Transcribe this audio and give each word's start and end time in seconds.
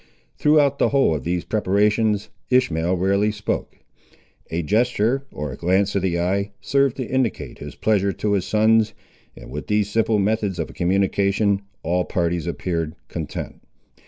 Throughout 0.35 0.79
the 0.79 0.89
whole 0.89 1.13
of 1.13 1.25
these 1.25 1.45
preparations 1.45 2.29
Ishmael 2.49 2.97
rarely 2.97 3.31
spoke. 3.31 3.77
A 4.49 4.63
gesture, 4.63 5.27
or 5.31 5.51
a 5.51 5.55
glance 5.55 5.93
of 5.93 6.01
the 6.01 6.19
eye, 6.19 6.49
served 6.59 6.97
to 6.97 7.05
indicate 7.07 7.59
his 7.59 7.75
pleasure 7.75 8.11
to 8.13 8.31
his 8.33 8.45
sons, 8.45 8.95
and 9.35 9.51
with 9.51 9.67
these 9.67 9.91
simple 9.91 10.17
methods 10.17 10.57
of 10.57 10.73
communication, 10.73 11.61
all 11.83 12.03
parties 12.05 12.47
appeared 12.47 12.95
content. 13.09 13.61